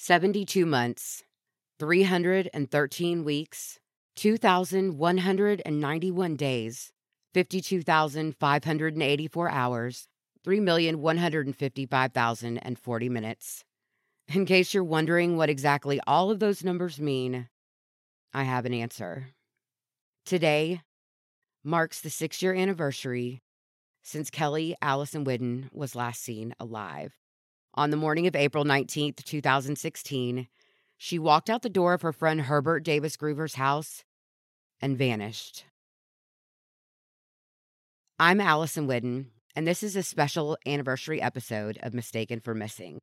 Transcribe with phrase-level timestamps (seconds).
[0.00, 1.24] 72 months,
[1.80, 3.80] 313 weeks,
[4.14, 6.92] 2,191 days,
[7.34, 10.06] 52,584 hours,
[10.46, 13.64] 3,155,040 minutes.
[14.28, 17.48] In case you're wondering what exactly all of those numbers mean,
[18.32, 19.30] I have an answer.
[20.24, 20.82] Today
[21.64, 23.42] marks the six year anniversary
[24.04, 27.16] since Kelly Allison Whidden was last seen alive.
[27.78, 30.48] On the morning of April 19th, 2016,
[30.96, 34.02] she walked out the door of her friend Herbert Davis Groover's house
[34.80, 35.64] and vanished.
[38.18, 42.98] I'm Allison Whidden, and this is a special anniversary episode of Mistaken for Missing.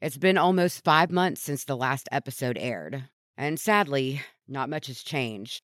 [0.00, 5.02] It's been almost five months since the last episode aired, and sadly, not much has
[5.02, 5.60] changed.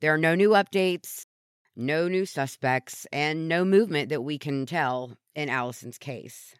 [0.00, 1.26] There are no new updates,
[1.76, 6.54] no new suspects, and no movement that we can tell in Allison's case.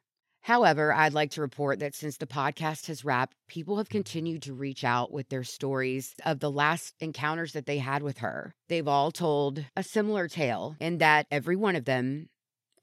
[0.46, 4.54] However, I'd like to report that since the podcast has wrapped, people have continued to
[4.54, 8.54] reach out with their stories of the last encounters that they had with her.
[8.68, 12.28] They've all told a similar tale in that every one of them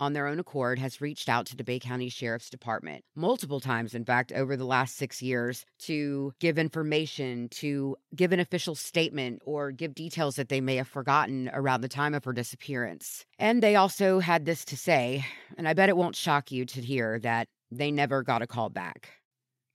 [0.03, 3.95] on their own accord, has reached out to the Bay County Sheriff's Department multiple times,
[3.95, 9.41] in fact, over the last six years to give information, to give an official statement,
[9.45, 13.25] or give details that they may have forgotten around the time of her disappearance.
[13.39, 15.25] And they also had this to say,
[15.57, 18.69] and I bet it won't shock you to hear that they never got a call
[18.69, 19.09] back.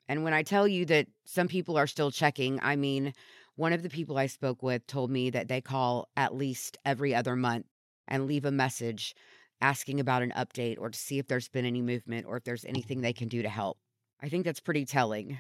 [0.08, 3.12] And when I tell you that some people are still checking, I mean,
[3.56, 7.14] one of the people I spoke with told me that they call at least every
[7.14, 7.66] other month
[8.06, 9.14] and leave a message
[9.60, 12.64] asking about an update or to see if there's been any movement or if there's
[12.64, 13.78] anything they can do to help.
[14.20, 15.38] I think that's pretty telling.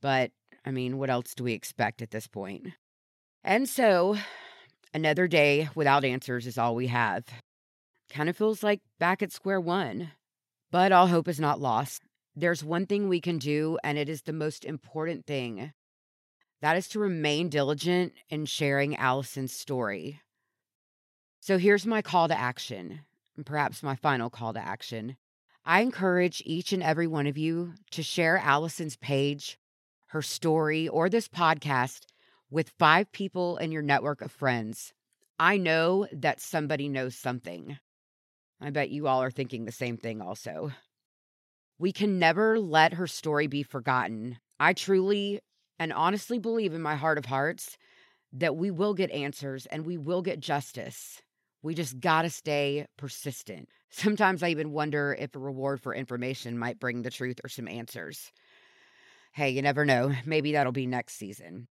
[0.00, 0.30] But,
[0.64, 2.68] I mean, what else do we expect at this point?
[3.44, 4.16] And so,
[4.92, 7.24] another day without answers is all we have.
[8.10, 10.10] Kind of feels like back at square one.
[10.70, 12.02] But all hope is not lost.
[12.36, 15.72] There's one thing we can do, and it is the most important thing.
[16.62, 20.20] That is to remain diligent in sharing Allison's story.
[21.40, 23.00] So here's my call to action
[23.40, 25.16] and perhaps my final call to action.
[25.64, 29.58] I encourage each and every one of you to share Allison's page,
[30.08, 32.00] her story, or this podcast
[32.50, 34.92] with five people in your network of friends.
[35.38, 37.78] I know that somebody knows something.
[38.60, 40.72] I bet you all are thinking the same thing also.
[41.78, 44.36] We can never let her story be forgotten.
[44.58, 45.40] I truly
[45.78, 47.78] and honestly believe in my heart of hearts
[48.34, 51.22] that we will get answers and we will get justice.
[51.62, 53.68] We just got to stay persistent.
[53.90, 57.68] Sometimes I even wonder if a reward for information might bring the truth or some
[57.68, 58.32] answers.
[59.32, 60.12] Hey, you never know.
[60.24, 61.68] Maybe that'll be next season.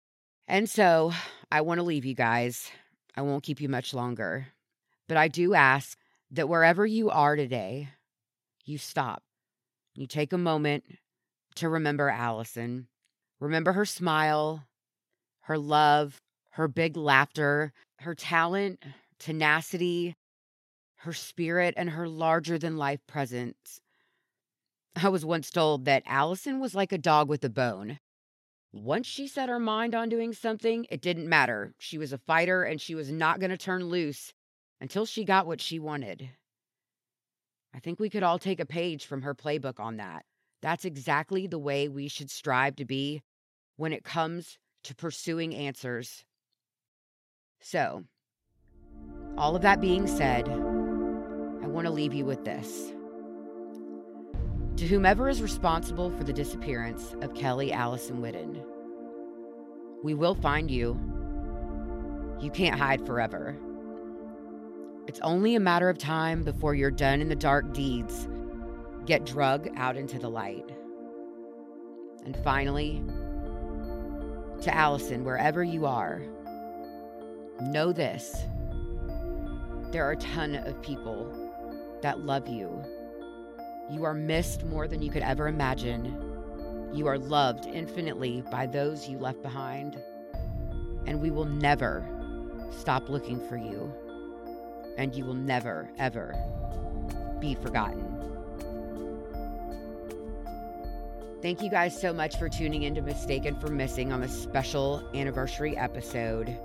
[0.47, 1.11] And so
[1.51, 2.69] I want to leave you guys.
[3.15, 4.47] I won't keep you much longer.
[5.07, 5.97] But I do ask
[6.31, 7.89] that wherever you are today,
[8.65, 9.23] you stop.
[9.95, 10.85] You take a moment
[11.55, 12.87] to remember Allison.
[13.39, 14.65] Remember her smile,
[15.41, 16.21] her love,
[16.51, 18.83] her big laughter, her talent,
[19.23, 20.17] tenacity,
[20.97, 23.79] her spirit, and her larger than life presence.
[25.01, 27.99] I was once told that Allison was like a dog with a bone.
[28.73, 31.73] Once she set her mind on doing something, it didn't matter.
[31.79, 34.33] She was a fighter and she was not going to turn loose
[34.81, 36.29] until she got what she wanted.
[37.73, 40.25] I think we could all take a page from her playbook on that.
[40.61, 43.21] That's exactly the way we should strive to be
[43.77, 46.25] when it comes to pursuing answers.
[47.61, 48.03] So,
[49.37, 52.93] all of that being said, I want to leave you with this.
[54.77, 58.63] To whomever is responsible for the disappearance of Kelly Allison Whidden,
[60.03, 60.99] we will find you.
[62.41, 63.55] You can't hide forever.
[65.07, 68.27] It's only a matter of time before your done in the dark deeds
[69.05, 70.69] get drug out into the light.
[72.25, 73.03] And finally,
[74.61, 76.21] to Allison, wherever you are,
[77.61, 78.35] know this
[79.93, 81.31] there are a ton of people
[82.01, 82.83] that love you.
[83.91, 86.89] You are missed more than you could ever imagine.
[86.91, 90.01] You are loved infinitely by those you left behind.
[91.05, 92.03] And we will never
[92.71, 93.93] stop looking for you.
[94.97, 96.35] And you will never, ever
[97.39, 98.19] be forgotten.
[101.43, 105.07] Thank you guys so much for tuning in to Mistaken for Missing on this special
[105.13, 106.57] anniversary episode.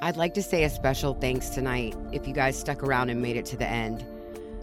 [0.00, 3.36] I'd like to say a special thanks tonight if you guys stuck around and made
[3.36, 4.06] it to the end.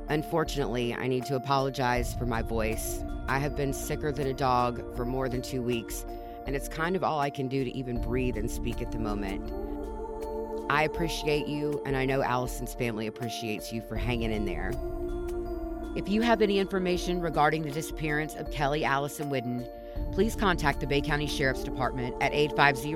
[0.08, 3.04] Unfortunately, I need to apologize for my voice.
[3.28, 6.06] I have been sicker than a dog for more than two weeks,
[6.48, 9.00] and it's kind of all I can do to even breathe and speak at the
[9.00, 9.52] moment.
[10.70, 14.72] I appreciate you, and I know Allison's family appreciates you for hanging in there.
[15.98, 19.68] If you have any information regarding the disappearance of Kelly Allison Whidden,
[20.14, 22.94] please contact the Bay County Sheriff's Department at 850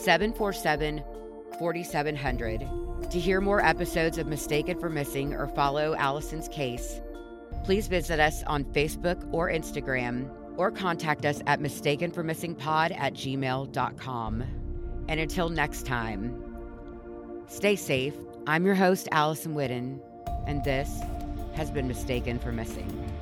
[0.00, 1.02] 747
[1.58, 3.10] 4700.
[3.10, 7.00] To hear more episodes of Mistaken for Missing or follow Allison's case,
[7.64, 14.44] please visit us on Facebook or Instagram or contact us at mistakenformissingpod at gmail.com.
[15.08, 16.42] And until next time,
[17.48, 18.14] stay safe.
[18.46, 20.00] I'm your host, Allison Whidden,
[20.46, 21.00] and this
[21.54, 23.15] has been Mistaken for Missing.